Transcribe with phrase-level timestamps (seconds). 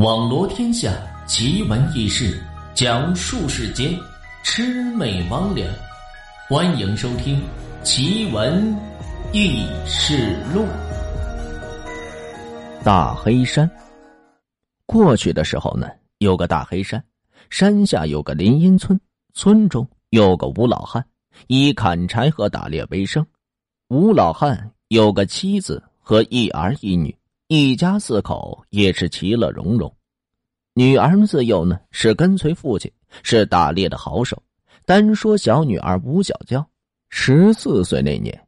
[0.00, 0.90] 网罗天下
[1.26, 2.42] 奇闻异事，
[2.72, 3.94] 讲述世间
[4.42, 5.68] 魑魅魍魉。
[6.48, 7.36] 欢迎收听
[7.82, 8.74] 《奇闻
[9.30, 10.62] 异事录》。
[12.82, 13.70] 大黑山。
[14.86, 15.86] 过去的时候呢，
[16.16, 17.04] 有个大黑山，
[17.50, 18.98] 山下有个林荫村，
[19.34, 21.04] 村中有个吴老汉，
[21.48, 23.22] 以砍柴和打猎为生。
[23.88, 27.14] 吴老汉有个妻子和一儿一女。
[27.52, 29.92] 一家四口也是其乐融融，
[30.72, 32.88] 女儿自幼呢是跟随父亲，
[33.24, 34.40] 是打猎的好手。
[34.86, 36.64] 单说小女儿吴小娇，
[37.08, 38.40] 十四岁那年，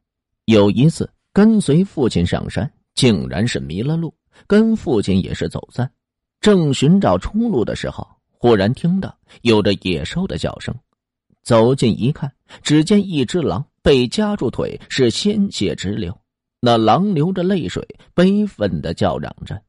[0.45, 4.15] 有一次跟随父亲上山，竟然是迷了路，
[4.47, 5.91] 跟父亲也是走散。
[6.39, 10.73] 正寻找出路的时候，忽然听到有着野兽的叫声，
[11.41, 12.31] 走近一看，
[12.61, 16.17] 只见一只狼被夹住腿，是鲜血直流。
[16.65, 19.61] 那狼流着泪水，悲愤的叫嚷着。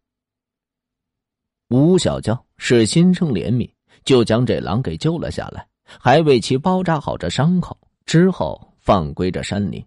[1.70, 3.68] 吴小娇是心生怜悯，
[4.04, 9.84] 就将这狼给救了下来，还为其包扎好这伤口，之后放归这山林。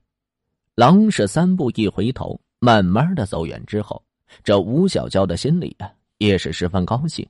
[0.75, 4.03] 狼是三步一回头，慢慢的走远之后，
[4.43, 7.25] 这吴小娇的心里啊，也是十分高兴。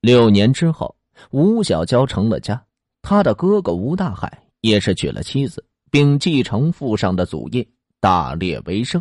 [0.00, 0.94] 六年之后，
[1.32, 2.64] 吴小娇成了家，
[3.02, 7.66] 他的哥哥吴大海也是娶了妻子，并继承父上的祖业。
[8.02, 9.00] 打猎为生，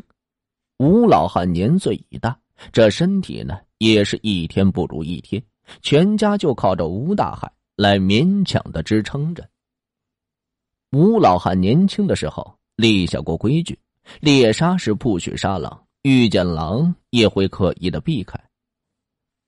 [0.78, 2.38] 吴老汉年岁已大，
[2.72, 5.42] 这身体呢也是一天不如一天，
[5.82, 9.50] 全家就靠着吴大海来勉强的支撑着。
[10.92, 13.80] 吴老汉年轻的时候立下过规矩，
[14.20, 18.40] 猎杀是不许杀狼，遇见狼也会刻意的避开。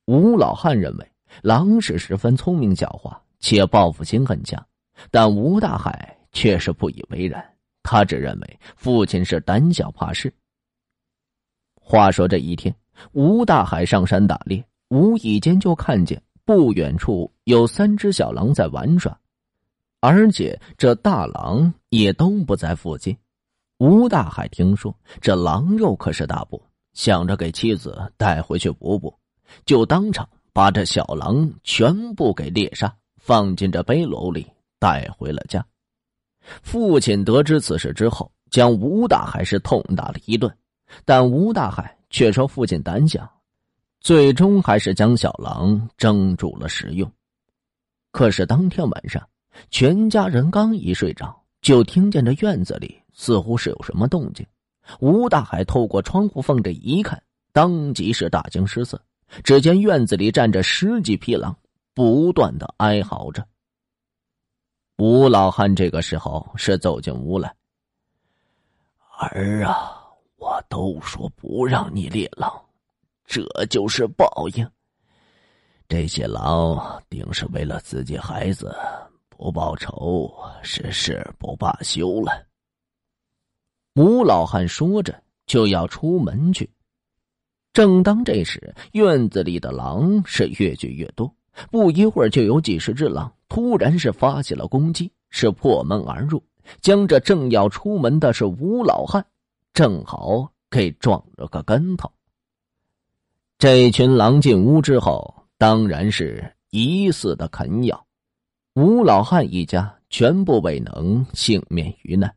[0.07, 1.07] 吴老汉认为
[1.43, 4.65] 狼是十分聪明狡猾，且报复心很强，
[5.11, 7.52] 但吴大海却是不以为然。
[7.83, 10.33] 他只认为父亲是胆小怕事。
[11.75, 12.73] 话说这一天，
[13.11, 19.15] 吴大海上山打猎，无意间就看见不远处有三只小狼在玩耍，
[19.99, 23.15] 而且这大狼也都不在附近。
[23.79, 26.63] 吴大海听说这狼肉可是大补，
[26.93, 29.13] 想着给妻子带回去补补，
[29.65, 34.47] 就当场把这小狼全部给猎杀，放进这背篓里
[34.79, 35.65] 带回了家。
[36.61, 40.53] 父亲得知此事之后，将吴大海是痛打了一顿，
[41.05, 43.29] 但吴大海却说父亲胆小，
[44.01, 47.09] 最终还是将小狼蒸煮了食用。
[48.11, 49.27] 可是当天晚上，
[49.71, 54.45] 全家人刚一睡着，就听见这院子里似乎是有什么动静。
[54.99, 57.21] 吴大海透过窗户缝这一看，
[57.53, 59.01] 当即是大惊失色，
[59.43, 61.55] 只见院子里站着十几匹狼，
[61.93, 63.43] 不断的哀嚎着。
[65.05, 67.53] 吴老汉这个时候是走进屋来。
[69.19, 70.01] 儿啊，
[70.37, 72.49] 我都说不让你猎狼，
[73.25, 74.65] 这就是报应。
[75.89, 78.73] 这些狼定是为了自己孩子，
[79.27, 82.47] 不报仇是誓不罢休了。
[83.95, 86.71] 吴老汉说着就要出门去，
[87.73, 91.29] 正当这时，院子里的狼是越聚越多，
[91.69, 93.29] 不一会儿就有几十只狼。
[93.53, 96.41] 突然是发起了攻击，是破门而入，
[96.81, 99.23] 将这正要出门的是吴老汉，
[99.75, 102.11] 正好给撞了个跟头。
[103.59, 108.03] 这群狼进屋之后，当然是疑似的啃咬，
[108.73, 112.35] 吴老汉一家全部未能幸免于难。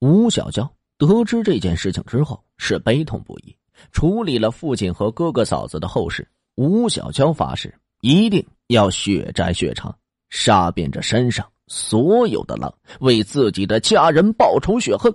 [0.00, 0.68] 吴小娇
[0.98, 3.56] 得知这件事情之后，是悲痛不已，
[3.92, 6.28] 处理了父亲和哥哥嫂子的后事。
[6.56, 9.96] 吴小娇发誓，一定要血债血偿。
[10.30, 15.14] 杀遍这山上所有的狼，为自己的家人报仇雪恨。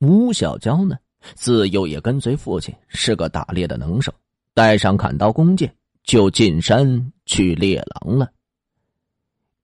[0.00, 0.96] 吴小娇呢，
[1.34, 4.12] 自幼也跟随父亲，是个打猎的能手，
[4.54, 5.72] 带上砍刀弓箭，
[6.02, 8.30] 就进山去猎狼了。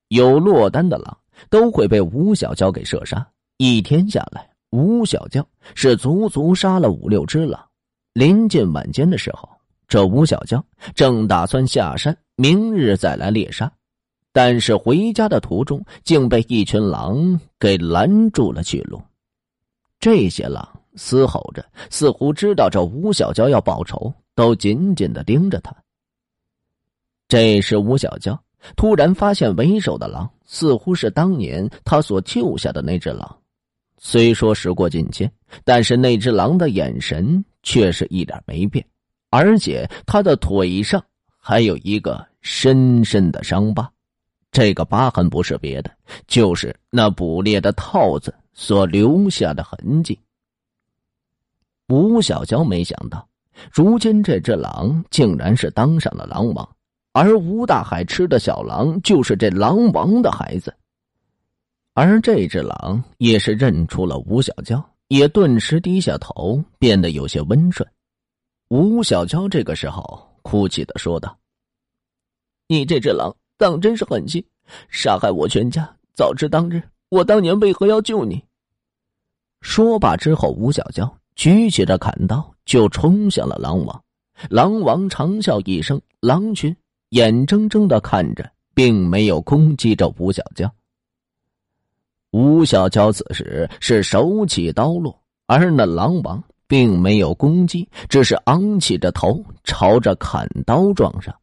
[0.08, 1.18] 有落单的狼，
[1.50, 3.26] 都会被吴小娇给射杀。
[3.56, 5.44] 一天下来，吴小娇
[5.74, 7.60] 是足足杀了五六只狼。
[8.12, 9.48] 临近晚间的时候，
[9.88, 10.64] 这吴小娇
[10.94, 13.70] 正打算下山，明日再来猎杀。
[14.38, 19.02] 但是回家的途中，竟被一群狼给拦住了去路。
[19.98, 25.74] 这些狼嘶吼着，似乎知道这吴小娇要报仇，都紧紧的盯着他。
[27.26, 28.40] 这时，吴小娇
[28.76, 33.38] 突然发现为首的狼似乎是当年他所救下的那只狼。
[33.96, 35.28] 虽说时过境迁，
[35.64, 38.86] 但是那只狼的眼神却是一点没变，
[39.30, 41.04] 而且他的腿上
[41.40, 43.90] 还有一个深深的伤疤。
[44.50, 45.90] 这个疤痕不是别的，
[46.26, 50.18] 就是那捕猎的套子所留下的痕迹。
[51.88, 53.28] 吴小娇没想到，
[53.72, 56.68] 如今这只狼竟然是当上了狼王，
[57.12, 60.74] 而吴大海吃的小狼就是这狼王的孩子。
[61.94, 67.88] 而这只狼也是认出了吴小娇，也顿时低下头，变得有些温顺。
[68.68, 71.36] 吴小娇这个时候哭泣的说道
[72.68, 74.42] ：“你这只狼当真是狠心，
[74.88, 75.86] 杀害我全家！
[76.14, 78.42] 早知当日，我当年为何要救你？”
[79.60, 84.04] 说罢之后，吴小娇举起着砍刀就冲向了狼王。
[84.48, 86.74] 狼王长啸一声，狼群
[87.08, 90.72] 眼睁睁的看着，并没有攻击着吴小娇。
[92.30, 101.34] 吴小娇此时是手起刀落，而那狼王并没有攻击，只是昂起着头朝着砍刀撞上。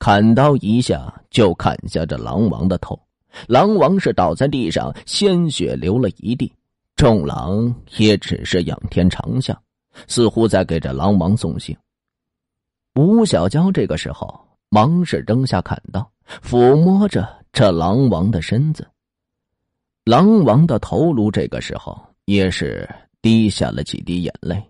[0.00, 2.98] 砍刀一下就砍下这狼王的头，
[3.46, 6.50] 狼王是倒在地上，鲜血流了一地。
[6.96, 9.54] 众狼也只是仰天长啸，
[10.08, 11.76] 似乎在给这狼王送行。
[12.94, 16.10] 吴小娇这个时候忙是扔下砍刀，
[16.42, 18.88] 抚摸着这狼王的身子。
[20.06, 22.88] 狼王的头颅这个时候也是
[23.20, 24.62] 滴下了几滴眼泪，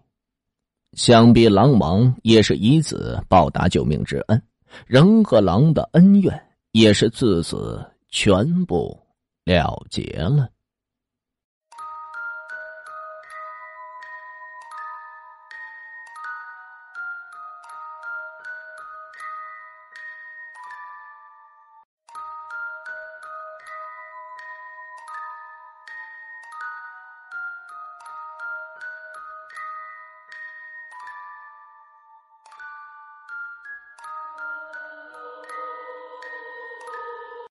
[0.95, 4.43] 想必狼王也是以此报答救命之恩，
[4.87, 8.99] 人和狼的恩怨也是自此全部
[9.45, 10.49] 了结了。